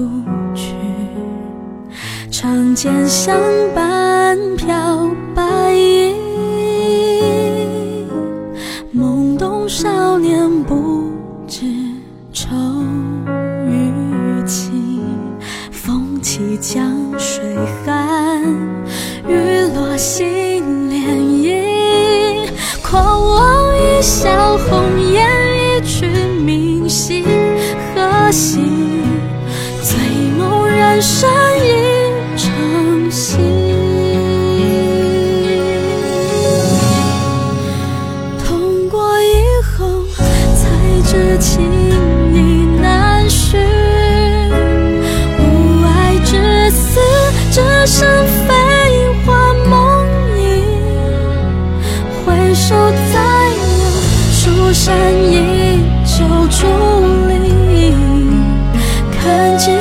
[0.00, 0.74] 不去，
[2.30, 3.38] 长剑相
[3.74, 6.14] 伴飘白衣。
[8.96, 11.12] 懵懂少年不
[11.46, 11.66] 知
[12.32, 12.48] 愁
[13.68, 15.02] 与情，
[15.70, 16.82] 风起江
[17.18, 18.42] 水寒，
[19.28, 20.49] 雨落心。
[52.70, 53.18] 树在
[53.50, 53.90] 柳，
[54.30, 54.94] 蜀山
[55.28, 56.58] 依旧伫
[57.26, 57.92] 立，
[59.10, 59.79] 看见。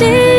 [0.00, 0.29] see